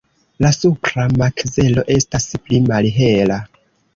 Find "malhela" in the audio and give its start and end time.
2.71-3.37